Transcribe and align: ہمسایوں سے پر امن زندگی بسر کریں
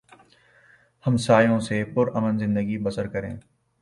ہمسایوں 1.05 1.59
سے 1.59 1.83
پر 1.93 2.15
امن 2.15 2.39
زندگی 2.39 2.77
بسر 2.77 3.07
کریں 3.07 3.35